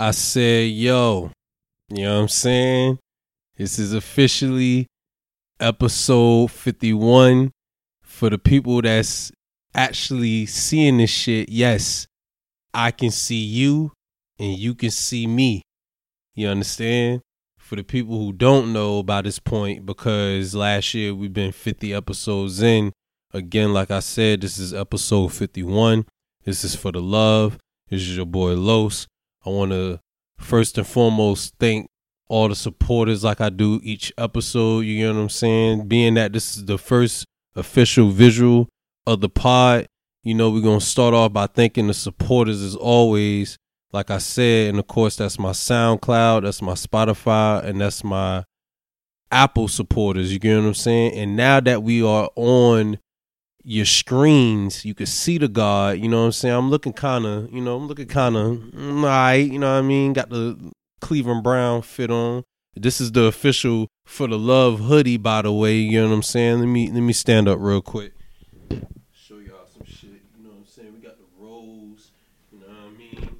[0.00, 1.30] I said, yo,
[1.90, 2.98] you know what I'm saying?
[3.58, 4.86] This is officially
[5.60, 7.50] episode 51
[8.00, 9.30] for the people that's
[9.74, 11.50] actually seeing this shit.
[11.50, 12.06] Yes,
[12.72, 13.92] I can see you
[14.38, 15.60] and you can see me.
[16.34, 17.20] You understand?
[17.58, 21.92] For the people who don't know by this point, because last year we've been 50
[21.92, 22.90] episodes in.
[23.34, 26.06] Again, like I said, this is episode 51.
[26.44, 27.58] This is for the love.
[27.90, 29.06] This is your boy Los.
[29.44, 30.00] I want to
[30.38, 31.88] first and foremost thank
[32.28, 34.80] all the supporters like I do each episode.
[34.80, 35.88] You know what I'm saying?
[35.88, 38.68] Being that this is the first official visual
[39.06, 39.86] of the pod,
[40.22, 43.56] you know, we're going to start off by thanking the supporters as always.
[43.92, 48.44] Like I said, and of course, that's my SoundCloud, that's my Spotify, and that's my
[49.32, 50.32] Apple supporters.
[50.32, 51.14] You get what I'm saying?
[51.14, 52.98] And now that we are on
[53.62, 55.98] your screens, you can see the God.
[55.98, 56.54] You know what I'm saying?
[56.54, 59.34] I'm looking kind of, you know, I'm looking kind of, mm, all right.
[59.34, 60.12] You know what I mean?
[60.12, 62.44] Got the Cleveland Brown fit on.
[62.74, 65.76] This is the official for the love hoodie, by the way.
[65.76, 66.60] You know what I'm saying?
[66.60, 68.12] Let me let me stand up real quick.
[69.12, 70.22] Show y'all some shit.
[70.36, 70.92] You know what I'm saying?
[70.94, 72.12] We got the rolls.
[72.52, 73.36] You know what I mean?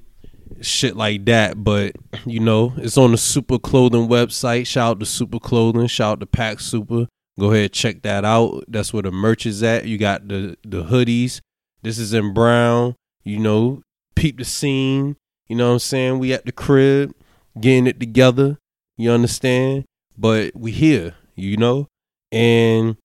[0.61, 1.63] Shit like that.
[1.63, 4.67] But you know, it's on the Super Clothing website.
[4.67, 5.87] Shout out to Super Clothing.
[5.87, 7.07] Shout out to Pack Super.
[7.41, 8.65] Go ahead, check that out.
[8.67, 9.87] That's where the merch is at.
[9.87, 11.41] You got the the hoodies.
[11.81, 12.93] This is in brown.
[13.23, 13.81] You know,
[14.15, 15.15] peep the scene.
[15.47, 16.19] You know what I'm saying?
[16.19, 17.15] We at the crib
[17.59, 18.59] getting it together.
[18.95, 19.85] You understand?
[20.15, 21.87] But we here, you know?
[22.31, 22.97] And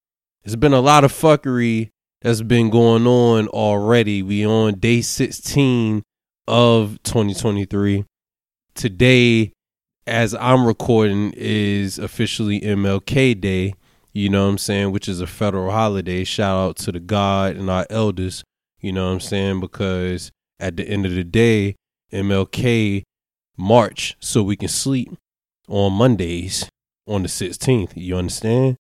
[0.45, 1.89] it's been a lot of fuckery
[2.21, 4.23] that's been going on already.
[4.23, 6.03] We on day 16
[6.47, 8.05] of 2023.
[8.75, 9.53] Today,
[10.07, 13.73] as I'm recording, is officially MLK Day.
[14.17, 14.93] You know what I'm saying?
[14.93, 16.25] Which is a federal holiday.
[16.25, 18.45] Shout out to the God and our elders.
[18.81, 19.61] You know what I'm saying?
[19.61, 21.77] Because at the end of the day,
[22.11, 23.03] MLK
[23.59, 25.13] march so we can sleep
[25.69, 26.67] on Mondays
[27.07, 27.93] on the 16th.
[27.95, 28.79] You understand?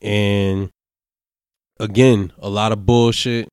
[0.00, 0.70] And
[1.80, 3.48] again, a lot of bullshit,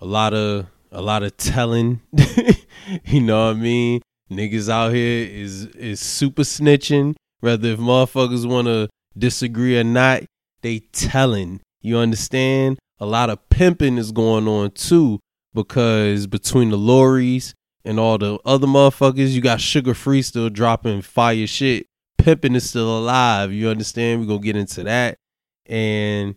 [0.00, 2.02] a lot of a lot of telling.
[3.06, 4.02] you know what I mean?
[4.30, 7.14] Niggas out here is is super snitching.
[7.40, 10.24] Whether if motherfuckers want to disagree or not,
[10.62, 11.60] they telling.
[11.80, 12.78] You understand?
[12.98, 15.18] A lot of pimping is going on too
[15.54, 21.02] because between the Loris and all the other motherfuckers, you got Suga Free still dropping
[21.02, 21.86] fire shit.
[22.18, 23.52] Pimping is still alive.
[23.52, 24.20] You understand?
[24.20, 25.18] We're gonna get into that.
[25.66, 26.36] And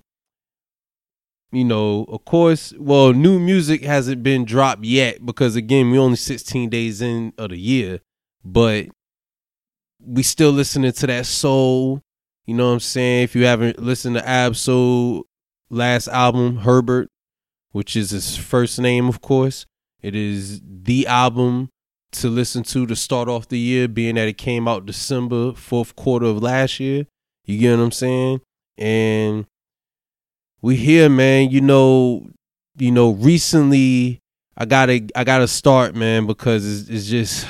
[1.52, 6.18] you know, of course, well, new music hasn't been dropped yet because again, we only
[6.18, 8.00] 16 days in of the year,
[8.44, 8.88] but
[10.00, 12.02] we still listening to that soul.
[12.46, 13.24] You know what I'm saying?
[13.24, 15.26] If you haven't listened to Ab-Soul
[15.70, 17.10] last album, Herbert,
[17.72, 19.66] which is his first name, of course,
[20.02, 21.70] it is the album
[22.12, 25.96] to listen to to start off the year, being that it came out December, fourth
[25.96, 27.08] quarter of last year.
[27.46, 28.42] You get what I'm saying?
[28.78, 29.46] And
[30.62, 31.50] we here, man.
[31.52, 32.30] You know,
[32.78, 34.20] you know, recently
[34.58, 37.48] I gotta I gotta start, man, because it's, it's just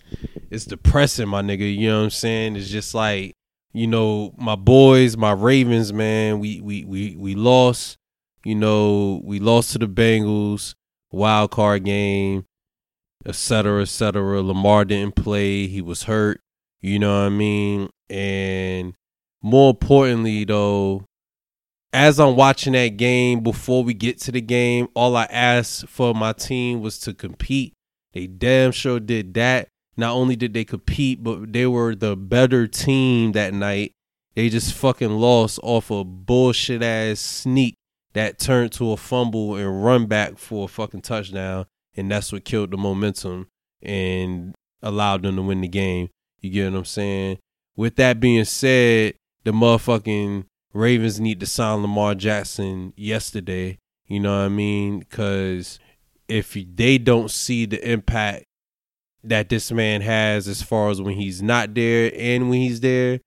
[0.50, 1.74] it's depressing, my nigga.
[1.74, 2.56] You know what I'm saying?
[2.56, 3.35] It's just like,
[3.76, 7.98] you know, my boys, my Ravens, man, we we we we lost.
[8.42, 10.74] You know, we lost to the Bengals
[11.12, 12.46] wild card game,
[13.26, 14.42] etc., etc.
[14.42, 16.40] Lamar didn't play; he was hurt.
[16.80, 17.90] You know what I mean?
[18.08, 18.94] And
[19.42, 21.04] more importantly, though,
[21.92, 26.14] as I'm watching that game, before we get to the game, all I asked for
[26.14, 27.74] my team was to compete.
[28.14, 29.68] They damn sure did that.
[29.96, 33.92] Not only did they compete, but they were the better team that night.
[34.34, 37.74] They just fucking lost off a bullshit ass sneak
[38.12, 42.44] that turned to a fumble and run back for a fucking touchdown, and that's what
[42.44, 43.48] killed the momentum
[43.82, 46.08] and allowed them to win the game.
[46.40, 47.38] You get what I'm saying?
[47.76, 49.14] With that being said,
[49.44, 53.78] the motherfucking Ravens need to sign Lamar Jackson yesterday.
[54.06, 55.00] You know what I mean?
[55.00, 55.78] Because
[56.26, 58.45] if they don't see the impact
[59.28, 63.20] that this man has as far as when he's not there and when he's there,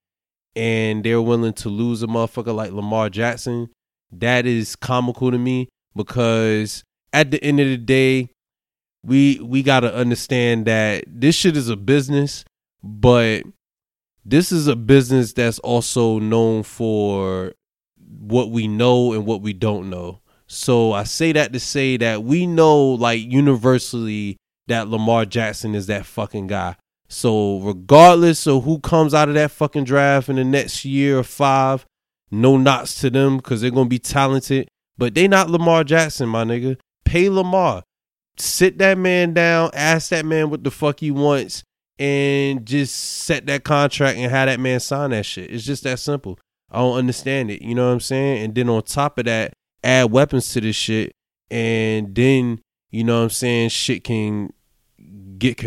[0.55, 3.69] and they're willing to lose a motherfucker like Lamar Jackson,
[4.11, 6.83] that is comical to me because
[7.13, 8.29] at the end of the day,
[9.03, 12.43] we we gotta understand that this shit is a business,
[12.83, 13.43] but
[14.25, 17.53] this is a business that's also known for
[18.19, 20.19] what we know and what we don't know.
[20.47, 24.37] So I say that to say that we know like universally
[24.69, 26.75] that Lamar Jackson is that fucking guy.
[27.07, 31.23] So regardless of who comes out of that fucking draft in the next year or
[31.23, 31.85] five,
[32.31, 34.67] no knots to them because they're gonna be talented,
[34.97, 36.77] but they not Lamar Jackson, my nigga.
[37.03, 37.83] Pay Lamar.
[38.37, 41.63] sit that man down, ask that man what the fuck he wants,
[41.97, 45.51] and just set that contract and have that man sign that shit.
[45.51, 46.39] It's just that simple.
[46.71, 47.61] I don't understand it.
[47.61, 48.43] You know what I'm saying?
[48.43, 51.11] And then on top of that, add weapons to this shit,
[51.49, 52.61] and then
[52.91, 54.53] you know what I'm saying shit can
[55.39, 55.59] get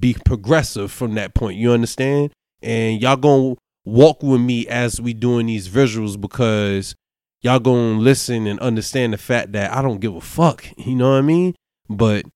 [0.00, 1.58] be progressive from that point.
[1.58, 2.32] You understand?
[2.62, 3.54] And y'all gonna
[3.84, 6.94] walk with me as we doing these visuals because
[7.42, 10.66] y'all gonna listen and understand the fact that I don't give a fuck.
[10.78, 11.54] You know what I mean?
[11.88, 12.26] But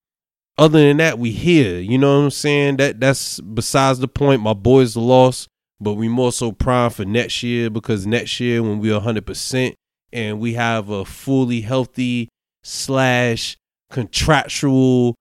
[0.57, 1.79] other than that, we here.
[1.79, 2.77] You know what I'm saying?
[2.77, 4.41] That that's besides the point.
[4.41, 5.47] My boys lost,
[5.79, 9.75] but we more so prime for next year because next year when we're 100 percent
[10.13, 12.29] and we have a fully healthy
[12.63, 13.57] slash
[13.89, 15.15] contractual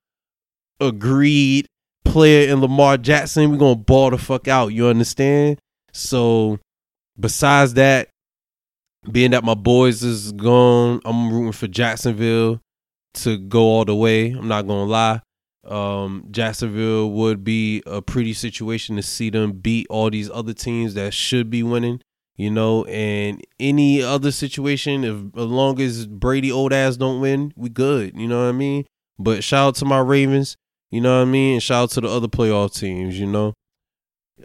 [0.80, 1.66] agreed
[2.04, 4.68] player in Lamar Jackson, we're gonna ball the fuck out.
[4.68, 5.58] You understand?
[5.92, 6.58] So
[7.18, 8.08] besides that,
[9.10, 12.60] being that my boys is gone, I'm rooting for Jacksonville
[13.14, 14.30] to go all the way.
[14.30, 15.20] I'm not gonna lie.
[15.64, 20.94] Um, Jacksonville would be a pretty situation to see them beat all these other teams
[20.94, 22.00] that should be winning,
[22.36, 22.84] you know.
[22.84, 28.16] And any other situation, if as long as Brady old ass don't win, we good.
[28.16, 28.84] You know what I mean?
[29.18, 30.56] But shout out to my Ravens,
[30.90, 33.54] you know what I mean, and shout out to the other playoff teams, you know.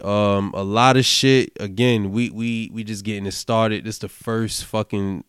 [0.02, 1.52] Um, a lot of shit.
[1.60, 3.86] Again, we we we just getting it started.
[3.86, 5.24] This the first fucking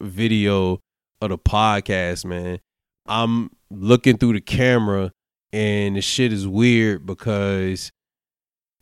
[0.00, 0.80] video
[1.20, 2.60] of the podcast, man.
[3.06, 5.12] I'm looking through the camera
[5.52, 7.90] and the shit is weird because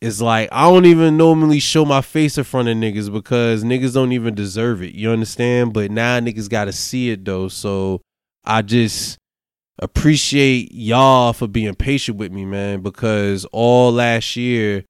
[0.00, 3.94] it's like I don't even normally show my face in front of niggas because niggas
[3.94, 4.94] don't even deserve it.
[4.94, 5.72] You understand?
[5.72, 7.48] But now niggas gotta see it though.
[7.48, 8.02] So
[8.44, 9.18] I just
[9.78, 14.84] appreciate y'all for being patient with me, man, because all last year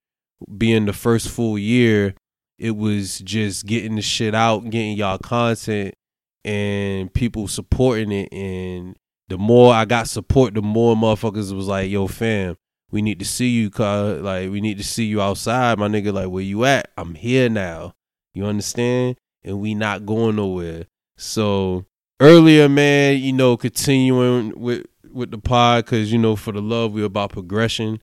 [0.56, 2.14] being the first full year,
[2.58, 5.94] it was just getting the shit out, getting y'all content
[6.44, 8.96] and people supporting it and
[9.28, 12.56] the more I got support, the more motherfuckers was like, "Yo, fam,
[12.90, 16.12] we need to see you, cause like we need to see you outside, my nigga.
[16.12, 16.90] Like, where you at?
[16.96, 17.94] I'm here now.
[18.34, 19.16] You understand?
[19.42, 20.86] And we not going nowhere.
[21.16, 21.86] So
[22.24, 26.92] earlier, man, you know, continuing with with the pod, cause you know, for the love,
[26.92, 28.00] we're about progression,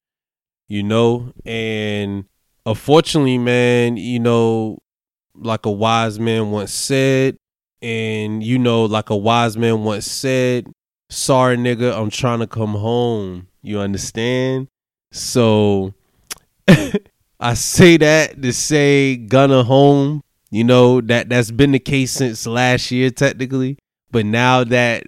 [0.70, 2.26] you know, and
[2.66, 4.78] unfortunately, man, you know,
[5.36, 7.38] like a wise man once said,
[7.82, 10.72] and you know, like a wise man once said,
[11.10, 13.48] sorry nigga, I'm trying to come home.
[13.64, 14.68] You understand?
[15.12, 15.94] So
[17.40, 20.22] I say that to say Gunna home.
[20.52, 23.78] You know, that that's been the case since last year technically.
[24.12, 25.04] But now that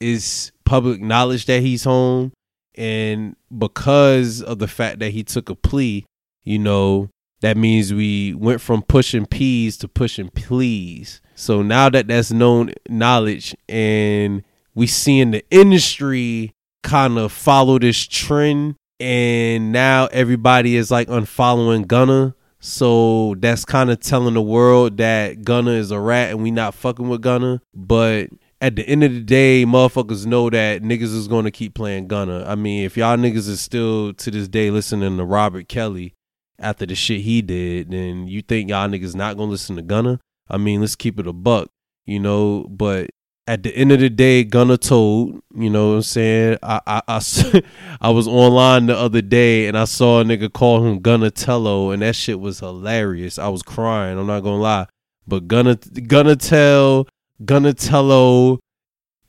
[0.00, 2.32] is public knowledge that he's home
[2.76, 6.06] and because of the fact that he took a plea,
[6.44, 7.10] you know,
[7.40, 11.20] that means we went from pushing peas to pushing please.
[11.34, 14.42] So now that that's known knowledge and
[14.74, 16.52] we seeing the industry
[16.82, 22.34] kind of follow this trend and now everybody is like unfollowing Gunna.
[22.60, 26.74] So that's kind of telling the world that Gunna is a rat and we not
[26.74, 27.62] fucking with Gunna.
[27.74, 32.08] But at the end of the day, motherfuckers know that niggas is gonna keep playing
[32.08, 32.44] Gunna.
[32.46, 36.14] I mean, if y'all niggas is still to this day listening to Robert Kelly
[36.58, 40.18] after the shit he did, then you think y'all niggas not gonna listen to Gunna?
[40.48, 41.68] I mean, let's keep it a buck,
[42.06, 42.66] you know.
[42.68, 43.10] But
[43.48, 46.58] at the end of the day, Gunna told, you know what I'm saying?
[46.62, 47.62] I, I, I,
[48.02, 52.02] I, was online the other day and I saw a nigga call him Gunnatello and
[52.02, 53.38] that shit was hilarious.
[53.38, 54.86] I was crying, I'm not gonna lie.
[55.26, 57.08] But Gunna, Gunna tell,
[57.42, 58.58] Gunnatello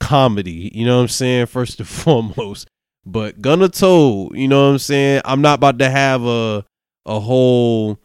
[0.02, 1.46] comedy, you know what I'm saying?
[1.46, 2.68] First and foremost.
[3.06, 5.22] But Gunna told, you know what I'm saying?
[5.24, 6.66] I'm not about to have a,
[7.06, 7.98] a whole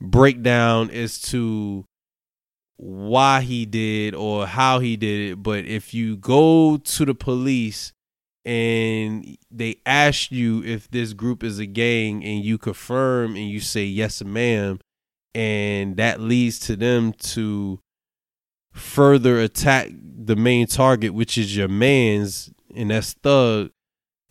[0.00, 1.84] breakdown as to
[2.82, 7.92] why he did or how he did it, but if you go to the police
[8.44, 13.60] and they ask you if this group is a gang and you confirm and you
[13.60, 14.80] say yes ma'am
[15.32, 17.78] and that leads to them to
[18.72, 23.70] further attack the main target which is your man's and that's thug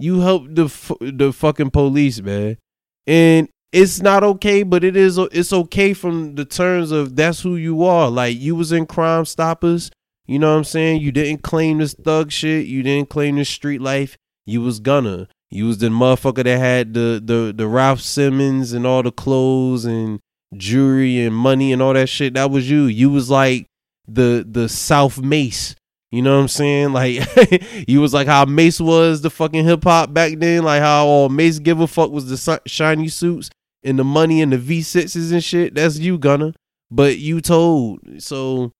[0.01, 0.65] you help the
[0.99, 2.57] the fucking police man.
[3.05, 7.55] And it's not okay, but it is it's okay from the terms of that's who
[7.55, 8.09] you are.
[8.09, 9.91] Like you was in Crime Stoppers,
[10.25, 11.01] you know what I'm saying?
[11.01, 14.17] You didn't claim this thug shit, you didn't claim this street life.
[14.45, 15.27] You was gonna.
[15.49, 19.85] You was the motherfucker that had the the the Raf Simons and all the clothes
[19.85, 20.19] and
[20.55, 22.33] jewelry and money and all that shit.
[22.33, 22.85] That was you.
[22.85, 23.67] You was like
[24.07, 25.75] the the South Mase.
[26.11, 26.91] You know what I'm saying?
[26.93, 31.05] Like you was like how Mase was the fucking hip hop back then, like how
[31.05, 33.49] all Mase give a fuck was the shiny suits
[33.83, 36.53] and the money and the V6s and shit, that's you, Gunna.
[36.89, 37.99] But you told.
[38.19, 38.73] So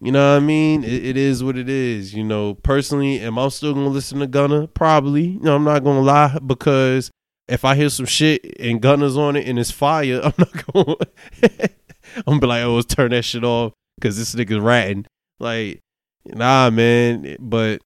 [0.00, 0.84] you know what I mean?
[0.84, 2.14] It, it is what it is.
[2.14, 4.68] You know, personally, am I still gonna listen to Gunna?
[4.68, 5.26] Probably.
[5.26, 7.10] You know, I'm not gonna lie because
[7.48, 10.96] if I hear some shit and Gunna's on it and it's fire, I'm not gonna.
[12.16, 15.06] I'm gonna be like, oh, let's turn that shit off because this nigga's ratting.
[15.40, 15.80] Like,
[16.24, 17.36] nah, man.
[17.40, 17.82] But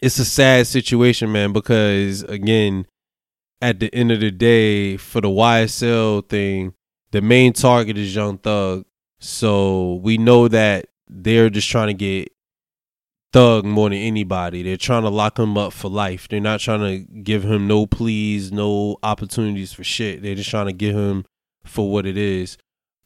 [0.00, 2.86] it's a sad situation, man, because again,
[3.62, 6.74] at the end of the day, for the YSL thing,
[7.12, 8.84] the main target is Young Thug.
[9.20, 12.32] So we know that they're just trying to get
[13.32, 14.62] Thug more than anybody.
[14.64, 16.26] They're trying to lock him up for life.
[16.28, 20.22] They're not trying to give him no pleas, no opportunities for shit.
[20.22, 21.24] They're just trying to get him
[21.64, 22.58] for what it is.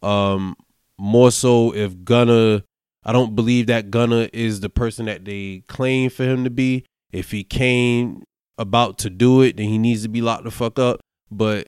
[0.03, 0.57] Um,
[0.99, 2.65] more so if Gunna,
[3.05, 6.87] I don't believe that Gunna is the person that they claim for him to be.
[7.13, 8.25] If he came
[8.59, 11.01] about to do it, then he needs to be locked the fuck up.
[11.31, 11.67] But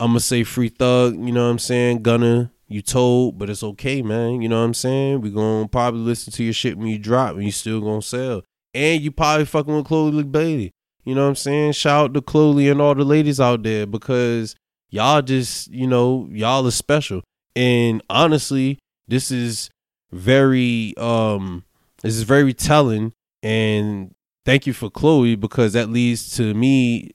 [0.00, 2.02] I'm gonna say free thug, you know what I'm saying?
[2.02, 4.42] Gunna, you told, but it's okay, man.
[4.42, 5.20] You know what I'm saying?
[5.20, 8.42] We gonna probably listen to your shit when you drop, and you still gonna sell.
[8.74, 10.72] And you probably fucking with Chloe Bailey.
[11.04, 11.72] You know what I'm saying?
[11.72, 14.54] Shout out to Chloe and all the ladies out there because
[14.90, 17.22] y'all just, you know, y'all are special.
[17.56, 18.78] And honestly,
[19.08, 19.70] this is
[20.12, 21.64] very um
[22.02, 24.14] this is very telling and
[24.48, 27.10] thank you for Chloe because that leads to me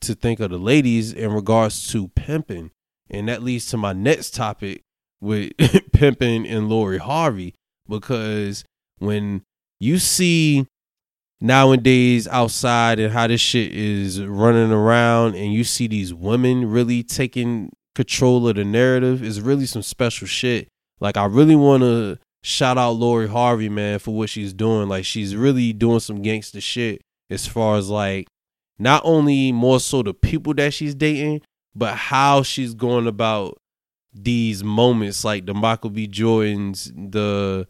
[0.00, 2.70] to think of the ladies in regards to pimping.
[3.10, 4.84] And that leads to my next topic
[5.20, 5.50] with
[5.92, 7.54] pimping and Lori Harvey
[7.88, 8.62] because
[9.00, 9.42] when
[9.80, 10.68] you see
[11.40, 17.02] nowadays outside and how this shit is running around and you see these women really
[17.02, 20.68] taking control of the narrative is really some special shit.
[21.00, 24.88] Like I really want to shout out Lori Harvey, man, for what she's doing.
[24.88, 28.28] Like she's really doing some gangster shit as far as like
[28.78, 31.42] not only more so the people that she's dating,
[31.74, 33.58] but how she's going about
[34.14, 36.06] these moments like the Michael B.
[36.06, 37.66] Jordans, the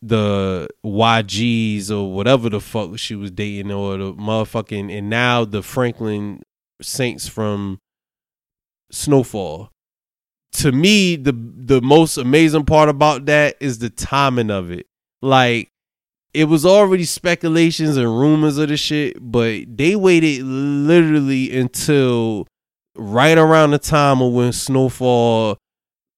[0.00, 5.62] the YGs or whatever the fuck she was dating or the motherfucking and now the
[5.62, 6.42] Franklin
[6.80, 7.78] Saints from
[8.92, 9.71] Snowfall.
[10.52, 14.86] To me, the the most amazing part about that is the timing of it.
[15.22, 15.70] Like
[16.34, 22.46] it was already speculations and rumors of the shit, but they waited literally until
[22.96, 25.58] right around the time of when Snowfall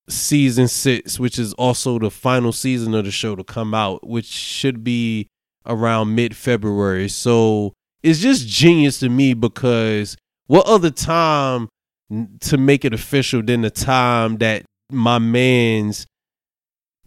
[0.08, 4.26] season six, which is also the final season of the show to come out, which
[4.26, 5.28] should be
[5.66, 7.08] around mid February.
[7.08, 7.72] So
[8.02, 11.68] it's just genius to me because what other time
[12.40, 16.06] to make it official than the time that my man's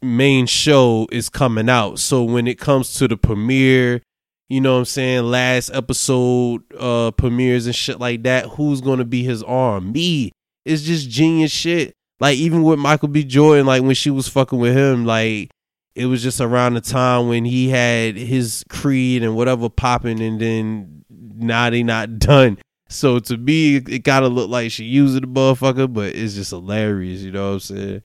[0.01, 1.99] main show is coming out.
[1.99, 4.01] So when it comes to the premiere,
[4.49, 9.05] you know what I'm saying, last episode uh premieres and shit like that, who's gonna
[9.05, 9.91] be his arm?
[9.91, 10.31] Me.
[10.65, 11.93] It's just genius shit.
[12.19, 13.23] Like even with Michael B.
[13.23, 15.49] Jordan, like when she was fucking with him, like
[15.95, 20.39] it was just around the time when he had his creed and whatever popping and
[20.39, 22.57] then now they not done.
[22.89, 27.21] So to me, it gotta look like she using the motherfucker, but it's just hilarious,
[27.21, 28.03] you know what I'm saying?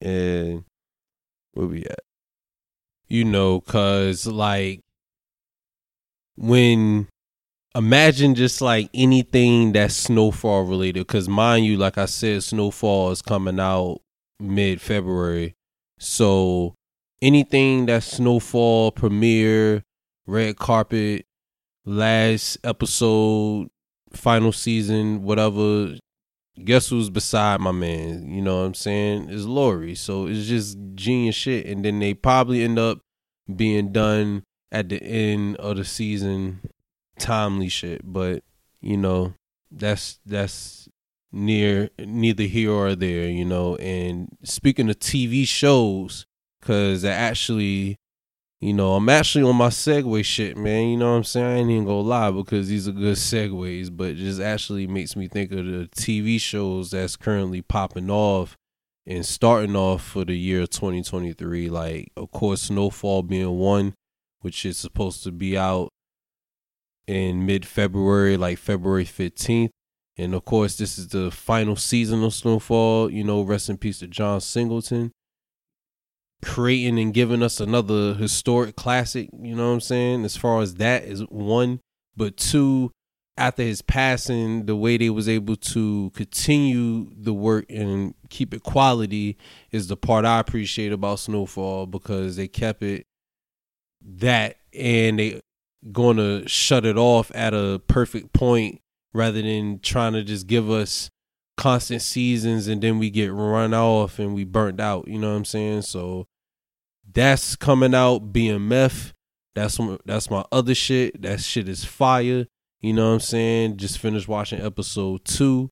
[0.00, 0.64] And
[1.54, 2.00] where we at?
[3.08, 4.80] You know, cause like
[6.36, 7.08] when
[7.74, 13.22] imagine just like anything that's snowfall related, because mind you, like I said, snowfall is
[13.22, 14.00] coming out
[14.40, 15.54] mid February.
[15.98, 16.74] So
[17.22, 19.82] anything that's snowfall premiere,
[20.26, 21.26] red carpet,
[21.84, 23.68] last episode,
[24.12, 25.96] final season, whatever
[26.64, 28.30] guess who's beside my man?
[28.30, 29.28] You know what I'm saying?
[29.28, 29.94] Is Lori.
[29.94, 31.66] So it's just genius shit.
[31.66, 33.00] And then they probably end up
[33.54, 36.60] being done at the end of the season,
[37.18, 38.00] timely shit.
[38.04, 38.42] But
[38.80, 39.34] you know,
[39.70, 40.88] that's that's
[41.32, 43.28] near neither here or there.
[43.28, 43.76] You know.
[43.76, 46.26] And speaking of TV shows,
[46.60, 47.96] because actually
[48.60, 50.88] you know, I'm actually on my segue shit, man.
[50.88, 51.46] You know what I'm saying?
[51.46, 55.28] I ain't even gonna lie because these are good segues, but just actually makes me
[55.28, 58.56] think of the TV shows that's currently popping off
[59.06, 61.68] and starting off for the year 2023.
[61.68, 63.92] Like, of course, Snowfall being one,
[64.40, 65.90] which is supposed to be out
[67.06, 69.68] in mid February, like February 15th.
[70.16, 73.10] And of course, this is the final season of Snowfall.
[73.10, 75.12] You know, rest in peace to John Singleton
[76.42, 80.24] creating and giving us another historic classic, you know what I'm saying?
[80.24, 81.80] As far as that is one,
[82.16, 82.92] but two,
[83.38, 88.62] after his passing, the way they was able to continue the work and keep it
[88.62, 89.36] quality
[89.70, 93.06] is the part I appreciate about Snowfall because they kept it
[94.02, 95.40] that and they
[95.92, 98.80] going to shut it off at a perfect point
[99.12, 101.10] rather than trying to just give us
[101.56, 105.08] constant seasons and then we get run off and we burnt out.
[105.08, 105.82] You know what I'm saying?
[105.82, 106.26] So
[107.10, 108.32] that's coming out.
[108.32, 109.12] BMF.
[109.54, 111.22] That's that's my other shit.
[111.22, 112.46] That shit is fire.
[112.80, 113.78] You know what I'm saying?
[113.78, 115.70] Just finished watching episode two.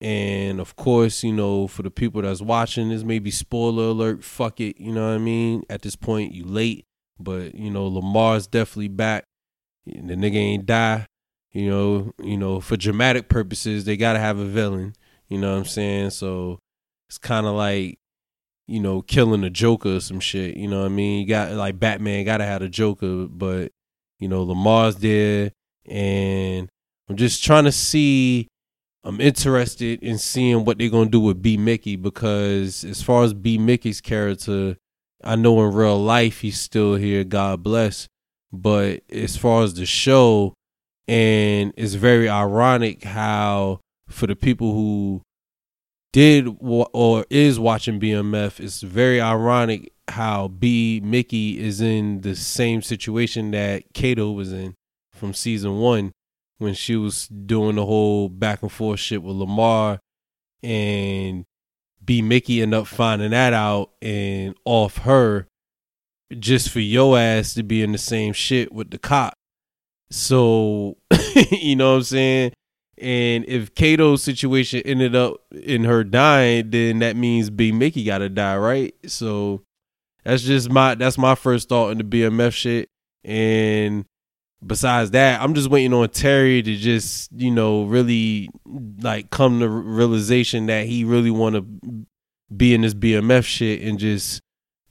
[0.00, 4.22] And of course, you know, for the people that's watching, this may be spoiler alert.
[4.22, 4.78] Fuck it.
[4.78, 5.64] You know what I mean?
[5.68, 6.86] At this point, you late.
[7.18, 9.24] But, you know, Lamar's definitely back.
[9.86, 11.06] The nigga ain't die.
[11.52, 14.94] You know, you know, for dramatic purposes, they gotta have a villain.
[15.28, 16.10] You know what I'm saying?
[16.10, 16.58] So
[17.08, 17.98] it's kind of like,
[18.66, 20.56] you know, killing a Joker or some shit.
[20.56, 21.20] You know what I mean?
[21.20, 23.72] You got like Batman gotta have a Joker, but
[24.18, 25.52] you know, Lamar's there,
[25.86, 26.68] and
[27.08, 28.48] I'm just trying to see.
[29.06, 33.34] I'm interested in seeing what they're gonna do with B Mickey because as far as
[33.34, 34.78] B Mickey's character,
[35.22, 37.22] I know in real life he's still here.
[37.22, 38.08] God bless.
[38.50, 40.54] But as far as the show,
[41.06, 45.22] and it's very ironic how for the people who
[46.12, 52.82] did or is watching BMF, it's very ironic how B Mickey is in the same
[52.82, 54.74] situation that Kato was in
[55.12, 56.12] from season one
[56.58, 59.98] when she was doing the whole back and forth shit with Lamar
[60.62, 61.44] and
[62.04, 65.46] B Mickey end up finding that out and off her
[66.38, 69.34] just for your ass to be in the same shit with the cop.
[70.10, 70.96] So,
[71.50, 72.52] you know what I'm saying?
[72.96, 78.28] And if Kato's situation ended up in her dying, then that means B Mickey gotta
[78.28, 78.94] die, right?
[79.06, 79.62] So
[80.24, 82.88] that's just my that's my first thought in the BMF shit.
[83.24, 84.04] And
[84.64, 88.48] besides that, I'm just waiting on Terry to just, you know, really
[89.00, 91.64] like come to realization that he really wanna
[92.54, 94.40] be in this BMF shit and just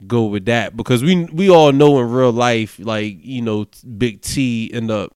[0.06, 0.76] go with that.
[0.76, 3.66] Because we we all know in real life, like, you know,
[3.98, 5.14] Big T end up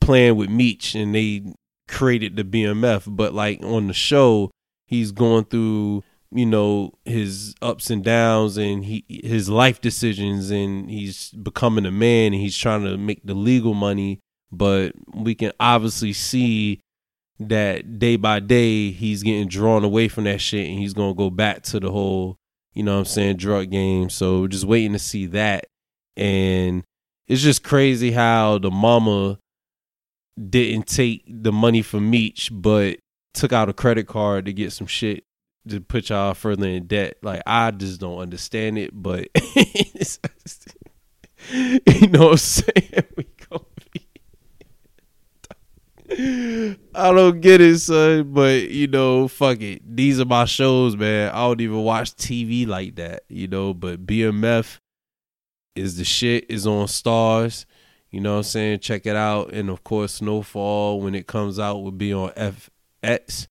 [0.00, 1.42] playing with Meech and they
[1.88, 4.50] created the BMF, but like on the show,
[4.86, 10.90] he's going through you know his ups and downs and he his life decisions and
[10.90, 14.20] he's becoming a man and he's trying to make the legal money.
[14.50, 16.80] But we can obviously see
[17.40, 21.18] that day by day he's getting drawn away from that shit and he's going to
[21.18, 22.36] go back to the whole
[22.74, 24.08] you know what I'm saying drug game.
[24.08, 25.66] So just waiting to see that.
[26.16, 26.84] And
[27.26, 29.38] it's just crazy how the mama
[30.38, 32.98] didn't take the money from Meech, but
[33.34, 35.24] took out a credit card to get some shit
[35.68, 37.18] to put y'all further in debt.
[37.22, 39.28] Like I just don't understand it, but
[41.52, 43.04] you know what I'm saying?
[43.16, 43.26] We
[43.92, 44.06] be
[46.94, 49.82] I don't get it, son, but you know, fuck it.
[49.84, 51.30] These are my shows, man.
[51.30, 54.78] I don't even watch TV like that, you know, but BMF
[55.76, 57.66] is the shit is on Starz.
[58.10, 58.80] You know what I'm saying?
[58.80, 59.52] Check it out.
[59.52, 63.46] And of course, Snowfall, when it comes out, will be on FX,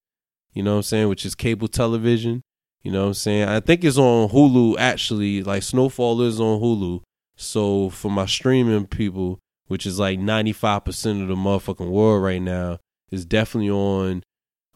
[0.54, 2.42] you know what I'm saying, which is cable television.
[2.82, 3.48] You know what I'm saying?
[3.48, 5.44] I think it's on Hulu, actually.
[5.44, 7.02] Like, Snowfall is on Hulu.
[7.36, 12.80] So, for my streaming people, which is like 95% of the motherfucking world right now,
[13.12, 14.24] is definitely on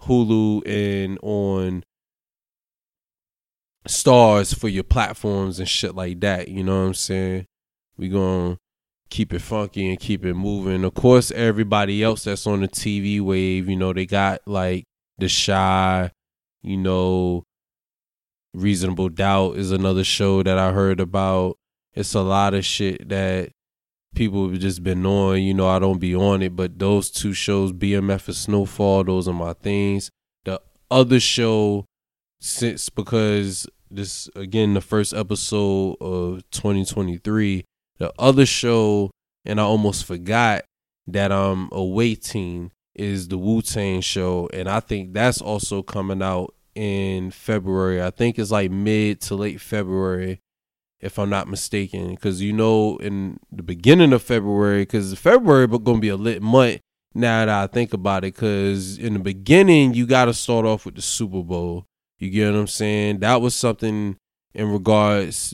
[0.03, 1.83] Hulu and on
[3.87, 6.49] Starz for your platforms and shit like that.
[6.49, 7.45] You know what I'm saying?
[7.97, 8.59] We going to
[9.11, 10.83] keep it funky and keep it moving.
[10.83, 14.85] Of course, everybody else that's on the TV wave, you know, they got like
[15.19, 16.09] The Chi,
[16.63, 17.43] you know,
[18.53, 21.57] Reasonable Doubt is another show that I heard about.
[21.93, 23.51] It's a lot of shit that
[24.15, 25.41] people have just been on.
[25.41, 29.27] You know, I don't be on it, but those two shows, BMF and Snowfall, those
[29.27, 30.09] are my things.
[30.45, 31.85] The other show,
[32.39, 37.65] since because this again the first episode of 2023
[38.01, 39.11] the other show,
[39.45, 40.65] and I almost forgot
[41.07, 46.53] that I'm awaiting is the Wu Tang show, and I think that's also coming out
[46.73, 48.01] in February.
[48.01, 50.39] I think it's like mid to late February,
[50.99, 52.11] if I'm not mistaken.
[52.11, 56.41] Because you know, in the beginning of February, because February but gonna be a lit
[56.41, 56.81] month.
[57.13, 60.85] Now that I think about it, because in the beginning you got to start off
[60.85, 61.85] with the Super Bowl.
[62.17, 63.19] You get what I'm saying?
[63.19, 64.15] That was something
[64.53, 65.53] in regards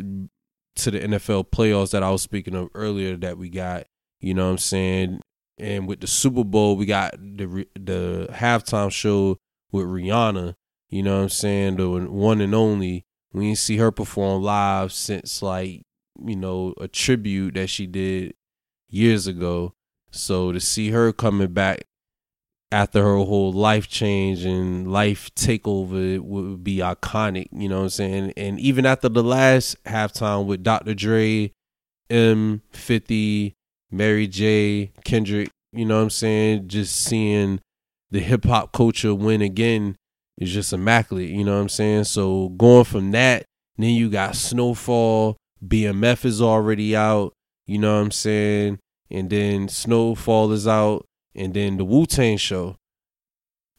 [0.78, 3.86] to the NFL playoffs that I was speaking of earlier that we got.
[4.20, 5.22] You know what I'm saying?
[5.58, 9.38] And with the Super Bowl, we got the the halftime show
[9.72, 10.56] with Rihanna.
[10.90, 11.78] You know what I'm saying?
[11.78, 13.06] The one and only.
[13.34, 15.84] We didn't see her perform live since like
[16.24, 18.34] you know a tribute that she did
[18.90, 19.74] years ago.
[20.12, 21.84] So to see her coming back
[22.71, 27.84] after her whole life change and life takeover it would be iconic, you know what
[27.84, 28.34] I'm saying?
[28.36, 30.93] And even after the last halftime with Dr.
[30.93, 31.51] Dre,
[32.10, 33.53] Em, 50,
[33.91, 36.67] Mary J, Kendrick, you know what I'm saying?
[36.67, 37.60] Just seeing
[38.12, 39.95] the hip hop culture win again
[40.38, 41.30] is just immaculate.
[41.30, 42.06] You know what I'm saying?
[42.06, 43.45] So going from that,
[43.77, 45.38] then you got Snowfall.
[45.65, 47.34] BMF is already out.
[47.65, 48.80] You know what I'm saying?
[49.12, 51.06] And then Snowfall is out.
[51.38, 52.78] And then the Wu Tang show.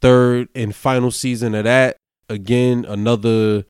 [0.01, 1.97] Third and final season of that.
[2.29, 3.65] Again, another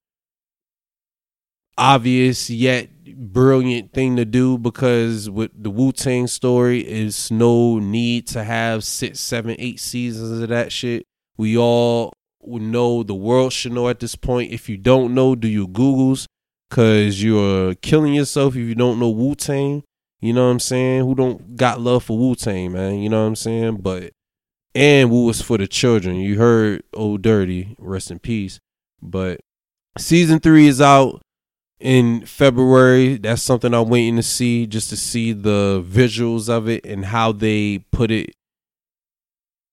[1.78, 8.26] obvious yet brilliant thing to do because with the Wu Tang story is no need
[8.28, 11.04] to have six, seven, eight seasons of that shit.
[11.36, 12.12] We all
[12.44, 14.52] know the world should know at this point.
[14.52, 16.26] If you don't know, do your Googles
[16.68, 19.82] because you're killing yourself if you don't know Wu Tang.
[20.20, 21.04] You know what I'm saying?
[21.04, 22.98] Who don't got love for Wu Tang, man?
[22.98, 23.76] You know what I'm saying?
[23.76, 24.12] But
[24.74, 26.16] and Wu was for the children.
[26.16, 28.60] You heard Ol' Dirty, rest in peace.
[29.00, 29.40] But
[29.96, 31.22] season three is out
[31.80, 33.16] in February.
[33.16, 37.32] That's something I'm waiting to see, just to see the visuals of it and how
[37.32, 38.30] they put it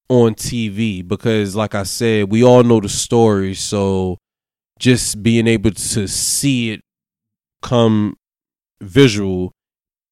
[0.09, 1.05] on TV.
[1.07, 3.55] Because, like I said, we all know the story.
[3.55, 4.17] So,
[4.77, 6.81] just being able to see it
[7.61, 8.15] come
[8.81, 9.54] visual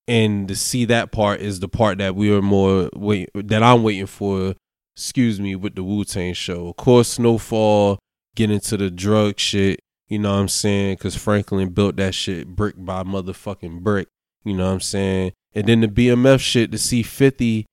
[0.07, 3.83] and to see that part is the part that we are more wait that I'm
[3.83, 4.55] waiting for.
[4.95, 6.67] Excuse me, with the Wu Tang show.
[6.67, 7.97] Of course, Snowfall
[8.35, 9.79] get into the drug shit
[10.13, 10.97] you know what I'm saying?
[10.97, 14.09] Because Franklin built that shit brick by motherfucking brick.
[14.43, 15.33] You know what I'm saying?
[15.55, 17.65] And then the BMF shit to see 50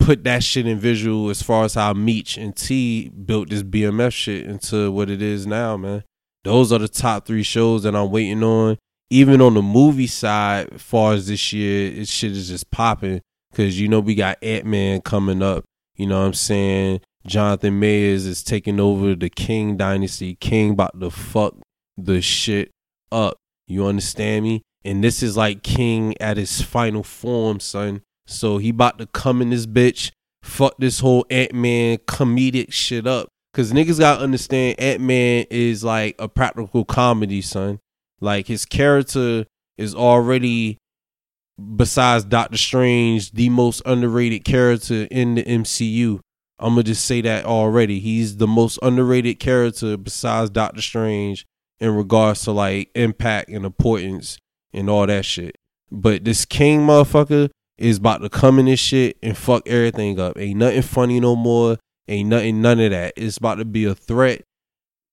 [0.00, 4.12] put that shit in visual as far as how Meech and T built this BMF
[4.12, 6.02] shit into what it is now, man.
[6.42, 8.76] Those are the top three shows that I'm waiting on.
[9.10, 13.20] Even on the movie side, as far as this year, this shit is just popping.
[13.54, 15.64] Cause you know we got Ant Man coming up.
[15.94, 17.00] You know what I'm saying?
[17.26, 20.34] Jonathan Majors is taking over the Kang dynasty.
[20.36, 21.56] Kang about to fuck
[21.96, 22.70] the shit
[23.10, 23.38] up.
[23.66, 24.62] You understand me?
[24.84, 28.02] And this is like Kang at his final form, son.
[28.26, 30.10] So he about to come in this bitch,
[30.42, 33.28] fuck this whole Ant Man comedic shit up.
[33.54, 37.78] Cause niggas gotta understand Ant Man is like a practical comedy, son.
[38.20, 40.78] Like his character is already,
[41.76, 46.20] besides Doctor Strange, the most underrated character in the MCU.
[46.58, 48.00] I'm gonna just say that already.
[48.00, 51.44] He's the most underrated character besides Doctor Strange
[51.80, 54.38] in regards to like impact and importance
[54.72, 55.56] and all that shit.
[55.90, 60.38] But this Kang motherfucker is about to come in this shit and fuck everything up.
[60.38, 61.76] Ain't nothing funny no more.
[62.08, 63.14] Ain't nothing, none of that.
[63.16, 64.42] It's about to be a threat,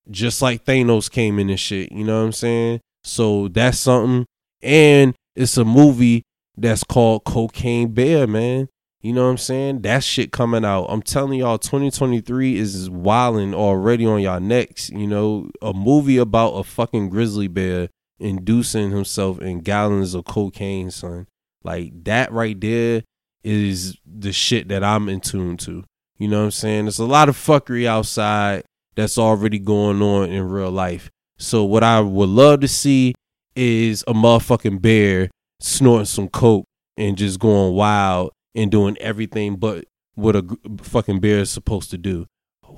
[0.10, 1.92] just like Thanos came in this shit.
[1.92, 2.82] You know what I'm saying?
[3.04, 4.26] So that's something.
[4.62, 6.24] And it's a movie
[6.58, 8.70] that's called Cocaine Bear, man.
[9.02, 9.82] You know what I'm saying?
[9.82, 10.86] That shit coming out.
[10.86, 14.90] I'm telling y'all, 2023 is wilding already on y'all necks.
[14.90, 17.90] You know, a movie about a fucking grizzly bear
[18.20, 21.28] inducing himself in gallons of cocaine, son.
[21.64, 23.04] Like that right there
[23.44, 25.84] is the shit that I'm in tune to.
[26.18, 26.86] You know what I'm saying?
[26.86, 28.64] There's a lot of fuckery outside
[28.96, 31.10] that's already going on in real life.
[31.38, 33.14] So what I would love to see
[33.56, 36.66] is a motherfucking bear snorting some coke
[36.98, 40.46] and just going wild and doing everything but what a
[40.82, 42.26] fucking bear is supposed to do.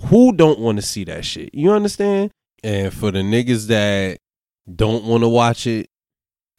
[0.08, 1.54] Who don't want to see that shit?
[1.54, 2.32] You understand?
[2.64, 4.18] And for the niggas that
[4.74, 5.88] don't want to watch it,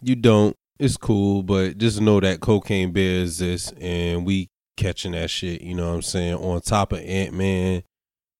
[0.02, 0.54] you don't.
[0.78, 5.74] It's cool, but just know that cocaine bear exists and we catching that shit, you
[5.74, 6.34] know what I'm saying?
[6.34, 7.82] On top of Ant Man,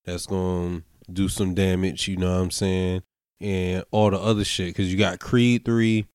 [0.04, 3.02] that's gonna do some damage, you know what I'm saying?
[3.40, 4.74] And all the other shit.
[4.74, 6.06] Cause you got Creed 3,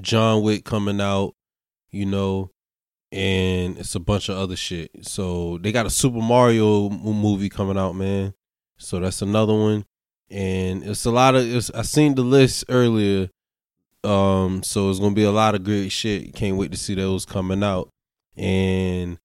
[0.00, 1.34] John Wick coming out,
[1.90, 2.50] you know,
[3.12, 4.90] and it's a bunch of other shit.
[5.02, 8.34] So they got a Super Mario movie coming out, man.
[8.78, 9.84] So that's another one,
[10.30, 11.44] and it's a lot of.
[11.44, 13.28] It's, I seen the list earlier,
[14.04, 14.62] um.
[14.62, 16.34] So it's gonna be a lot of great shit.
[16.34, 17.90] Can't wait to see those coming out.
[18.36, 19.18] And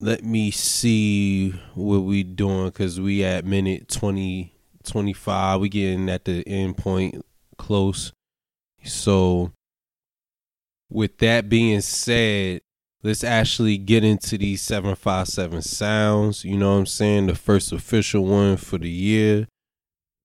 [0.00, 5.60] let me see what we doing because we at minute 20, 25.
[5.60, 7.24] We getting at the end point
[7.58, 8.12] close.
[8.84, 9.52] So
[10.88, 12.62] with that being said,
[13.02, 16.44] let's actually get into these 757 sounds.
[16.44, 17.26] You know what I'm saying?
[17.26, 19.46] The first official one for the year.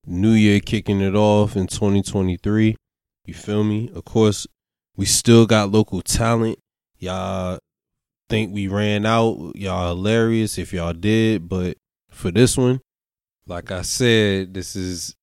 [0.08, 2.76] New Year kicking it off in 2023.
[3.26, 3.90] You feel me?
[3.94, 4.46] Of course,
[4.96, 6.60] we still got local talent.
[7.00, 7.58] Y'all
[8.30, 9.54] think we ran out.
[9.56, 11.50] Y'all hilarious if y'all did.
[11.50, 11.78] But
[12.12, 12.82] for this one,
[13.48, 15.16] like I said, this is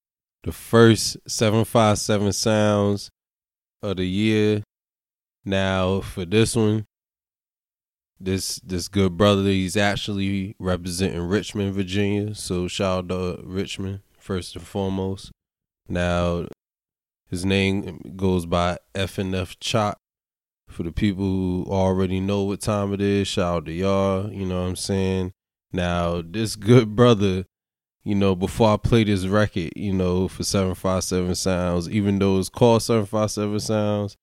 [0.45, 3.11] the first 757 sounds
[3.83, 4.63] of the year.
[5.45, 6.87] Now for this one,
[8.21, 12.35] this this good brother, he's actually representing Richmond, Virginia.
[12.35, 15.33] So shout out to uh, Richmond first and foremost.
[15.89, 16.47] Now
[17.29, 19.99] his name goes by FNF Chop.
[20.69, 24.33] For the people who already know what time it is, shout out to y'all.
[24.33, 25.33] You know what I'm saying?
[25.71, 27.45] Now, this good brother
[28.05, 32.49] you know, before I play this record, you know, for 757 Sounds, even though it's
[32.49, 34.17] called 757 Sounds,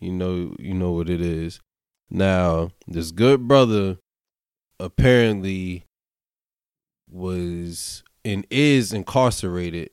[0.00, 1.60] you know, you know what it is.
[2.10, 3.98] Now, this good brother
[4.78, 5.86] apparently
[7.10, 9.90] was and is incarcerated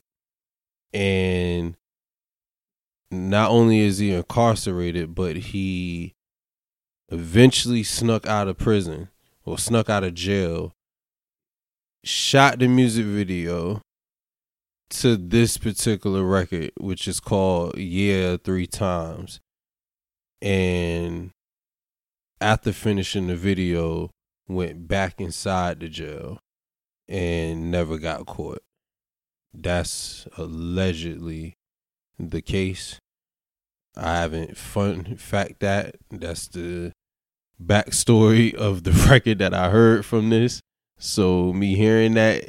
[0.92, 1.76] and
[3.10, 6.14] not only is he incarcerated, but he
[7.10, 9.08] eventually snuck out of prison
[9.44, 10.74] or snuck out of jail,
[12.04, 13.80] shot the music video
[14.90, 19.40] to this particular record, which is called Yeah Three Times.
[20.40, 21.30] And
[22.40, 24.10] after finishing the video,
[24.48, 26.38] went back inside the jail
[27.08, 28.62] and never got caught.
[29.54, 31.54] That's allegedly
[32.18, 32.98] the case.
[33.96, 35.96] I haven't fun fact that.
[36.10, 36.92] That's the
[37.62, 40.60] backstory of the record that I heard from this.
[41.02, 42.48] So me hearing that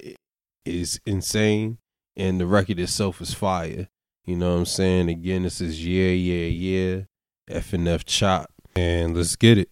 [0.63, 1.79] is insane.
[2.15, 3.87] And the record itself is fire.
[4.25, 5.09] You know what I'm saying?
[5.09, 7.01] Again, this is yeah, yeah, yeah.
[7.49, 8.51] F and F chop.
[8.75, 9.69] And let's get it.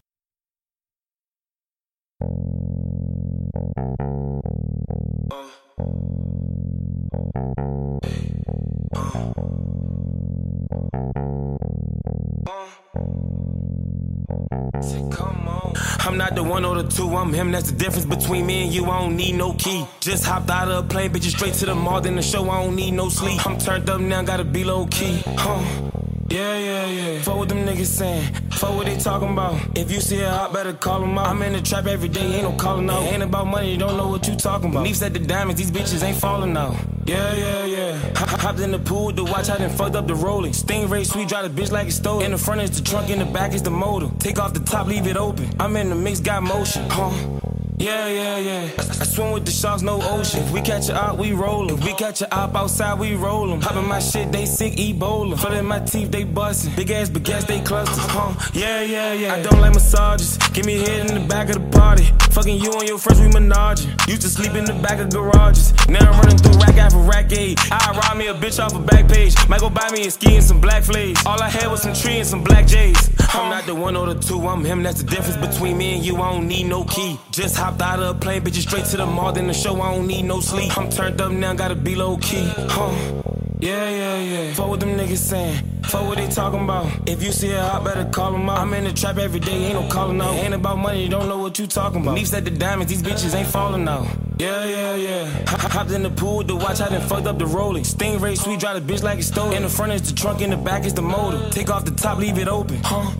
[16.12, 17.52] I'm not the one or the two, I'm him.
[17.52, 18.84] That's the difference between me and you.
[18.84, 19.86] I don't need no key.
[20.00, 22.02] Just hopped out of a plane, bitches straight to the mall.
[22.02, 23.46] Then the show, I don't need no sleep.
[23.46, 25.22] I'm turned up now, gotta be low key.
[25.24, 25.90] Huh.
[26.28, 27.22] Yeah, yeah, yeah.
[27.22, 28.34] Fuck what them niggas saying.
[28.50, 29.58] Fuck what they talking about.
[29.74, 31.28] If you see a hot, better call them out.
[31.28, 33.04] I'm in the trap every day, ain't no calling out.
[33.04, 34.82] Ain't about money, don't know what you talking about.
[34.82, 36.76] Leafs at the diamonds, these bitches ain't falling out.
[37.06, 37.81] Yeah, yeah, yeah.
[38.14, 40.52] Hopped in the pool to watch, I done fucked up the rolling.
[40.52, 42.26] Stingray sweet, drive the bitch like it's stolen.
[42.26, 44.10] In the front is the trunk, in the back is the motor.
[44.18, 45.48] Take off the top, leave it open.
[45.60, 46.88] I'm in the mix, got motion.
[46.90, 47.41] Huh?
[47.82, 48.70] Yeah, yeah, yeah.
[48.78, 50.40] I, I swim with the sharks, no ocean.
[50.44, 51.78] If we catch a op, we roll 'em.
[51.78, 53.60] If we catch a op outside, we roll 'em.
[53.60, 55.34] Hopping my shit, they sick, Ebola.
[55.58, 56.72] In my teeth, they bustin'.
[56.76, 57.98] Big ass baguettes, they clusters.
[57.98, 58.34] Huh?
[58.54, 59.34] Yeah, yeah, yeah.
[59.34, 60.38] I don't like massages.
[60.52, 62.04] Give me a hit in the back of the party.
[62.30, 63.90] Fucking you and your friends, we menaging.
[64.06, 65.74] Used to sleep in the back of garages.
[65.88, 67.58] Now I'm running through rack after rack aid.
[67.72, 69.34] I rob me a bitch off a back page.
[69.48, 71.18] Might go buy me a ski and some black flays.
[71.26, 73.10] All I had was some tree and some black J's.
[73.34, 74.82] I'm not the one or the two, I'm him.
[74.82, 76.16] That's the difference between me and you.
[76.16, 77.18] I don't need no key.
[77.32, 79.32] Just hopped out of a plane, bitches straight to the mall.
[79.32, 80.76] Then the show, I don't need no sleep.
[80.76, 82.44] I'm turned up now, gotta be low key.
[82.46, 83.22] Huh?
[83.60, 84.54] Yeah, yeah, yeah.
[84.54, 85.64] Fuck what them niggas saying.
[85.84, 86.86] Fuck what they talking about.
[87.08, 88.58] If you see a hot, better call them out.
[88.58, 90.34] I'm in the trap every day, ain't no calling out.
[90.34, 92.14] Ain't about money, you don't know what you talking about.
[92.14, 94.06] Leafs at the diamonds, these bitches ain't falling out.
[94.38, 95.44] Yeah, yeah, yeah.
[95.46, 97.84] Hopped in the pool to watch, I done fucked up the rolling.
[97.84, 99.56] Stingray sweet, drive the bitch like it's stolen.
[99.56, 101.48] In the front is the trunk, in the back is the motor.
[101.50, 102.80] Take off the top, leave it open.
[102.82, 103.12] Huh?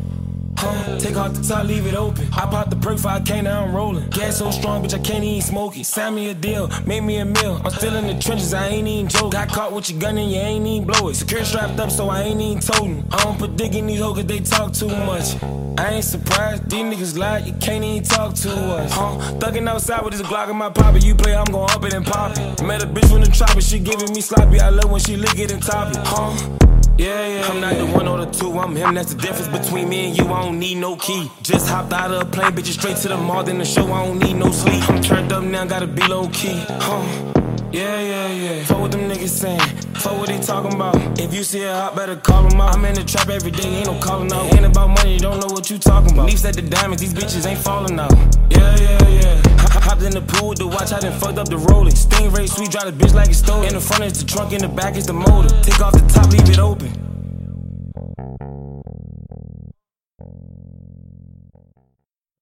[0.57, 0.99] Huh?
[0.99, 2.29] Take off the top, leave it open.
[2.33, 4.09] I pop the perk, I can't, now I'm rolling.
[4.11, 5.87] Gas so strong, bitch, I can't even smoke it.
[5.87, 7.61] Sign me a deal, make me a meal.
[7.65, 9.31] I'm still in the trenches, I ain't even joking.
[9.31, 11.15] Got caught with your gun and you ain't even blow it.
[11.15, 13.05] Secure strapped up, so I ain't even toting.
[13.11, 15.43] I don't put dick in these hoes cause they talk too much.
[15.79, 18.93] I ain't surprised, these niggas lie, you can't even talk to us.
[18.93, 19.19] Huh?
[19.39, 22.07] Thugging outside with this Glock in my pocket, you play, I'm gon' up it and
[22.07, 22.63] pop it.
[22.63, 24.61] Met a bitch from the chopper, she giving me sloppy.
[24.61, 25.97] I love when she lick it and top it.
[26.05, 26.62] Huh?
[26.99, 27.49] Yeah, yeah.
[27.49, 28.95] I'm not the one or the two, I'm him.
[28.95, 30.27] That's the difference between me and you.
[30.27, 31.31] I don't need no key.
[31.43, 33.43] Just hopped out of a plane, bitches straight to the mall.
[33.43, 34.89] Then the show, I don't need no sleep.
[34.91, 36.63] I'm turned up now, gotta be low key.
[36.69, 37.33] Huh?
[37.73, 38.65] Yeah, yeah, yeah.
[38.65, 39.61] Fuck what them niggas saying.
[39.95, 41.19] Fuck what they talking about.
[41.19, 42.77] If you see a hot, better call them out.
[42.77, 44.53] I'm in the trap every day, ain't no calling out.
[44.55, 46.27] Ain't about money, don't know what you talking about.
[46.27, 48.13] Leafs at the diamonds, these bitches ain't falling out.
[48.51, 49.62] Yeah, yeah, yeah.
[49.83, 51.93] Hopped in the pool to watch, I done fucked up the rolling.
[51.93, 53.67] Stingray sweet, drive the bitch like it's stolen.
[53.67, 55.49] In the front is the trunk, in the back is the motor.
[55.63, 56.93] Take off the top, leave it open.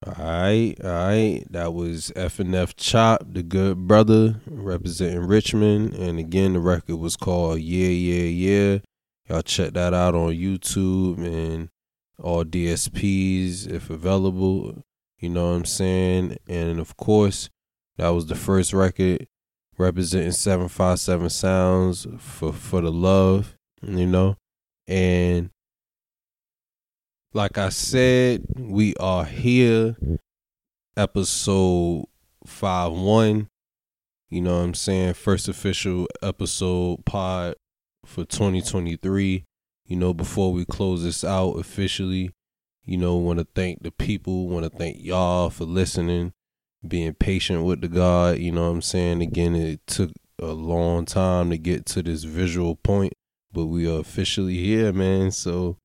[0.07, 1.51] Alright, alright.
[1.51, 5.95] That was F and F Chop, the good brother, representing Richmond.
[5.95, 8.79] And again, the record was called Yeah, Yeah, Yeah.
[9.29, 11.71] Y'all check that out on YouTube and
[12.23, 14.85] all DSPs if available.
[15.21, 16.39] You know what I'm saying?
[16.49, 17.51] And of course,
[17.99, 19.27] that was the first record
[19.77, 24.37] representing 757 Sounds for for the love, you know.
[24.89, 25.51] And
[27.35, 29.95] like I said, we are here,
[30.97, 32.07] episode
[32.47, 33.49] 5 1.
[34.31, 35.15] You know what I'm saying?
[35.15, 37.57] First official episode pod
[38.07, 39.45] for 2023.
[39.87, 42.31] You know, before we close this out officially,
[42.85, 46.33] you know, want to thank the people, want to thank y'all for listening,
[46.87, 48.39] being patient with the God.
[48.39, 49.23] You know what I'm saying?
[49.23, 53.13] Again, it took a long time to get to this visual point,
[53.53, 55.31] but we are officially here, man.
[55.31, 55.77] So,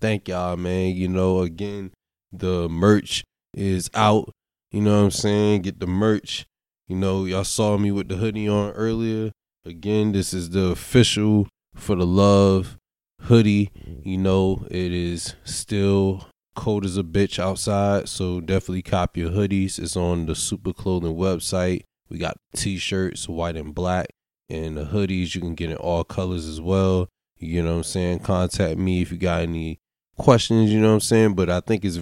[0.00, 0.94] thank y'all, man.
[0.94, 1.92] You know, again,
[2.32, 4.32] the merch is out.
[4.70, 5.62] You know what I'm saying?
[5.62, 6.46] Get the merch.
[6.86, 9.32] You know, y'all saw me with the hoodie on earlier.
[9.64, 12.78] Again, this is the official for the love
[13.22, 13.70] hoodie.
[14.02, 16.26] You know, it is still
[16.58, 19.78] cold as a bitch outside, so definitely cop your hoodies.
[19.78, 21.84] It's on the Super Clothing website.
[22.10, 24.08] We got t-shirts, white and black,
[24.50, 27.08] and the hoodies you can get in all colors as well.
[27.38, 28.18] You know what I'm saying?
[28.20, 29.78] Contact me if you got any
[30.18, 31.34] questions, you know what I'm saying?
[31.34, 32.00] But I think it's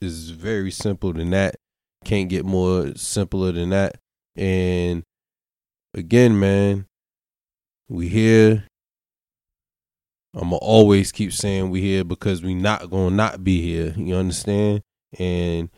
[0.00, 1.56] it's very simple than that.
[2.04, 3.98] Can't get more simpler than that.
[4.36, 5.02] And
[5.92, 6.86] again, man,
[7.88, 8.64] we here.
[10.34, 13.94] I'ma always keep saying we here because we not gonna not be here.
[13.96, 14.82] You understand?
[15.18, 15.70] And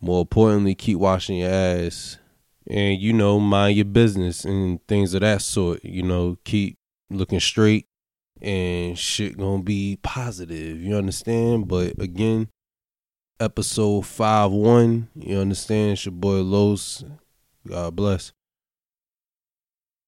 [0.00, 2.18] more importantly, keep washing your ass
[2.68, 5.84] and you know, mind your business and things of that sort.
[5.84, 6.78] You know, keep
[7.10, 7.86] looking straight
[8.40, 10.80] and shit gonna be positive.
[10.80, 11.68] You understand?
[11.68, 12.48] But again,
[13.40, 15.08] episode five one.
[15.14, 15.92] You understand?
[15.92, 17.04] It's your boy Los.
[17.66, 18.32] God bless.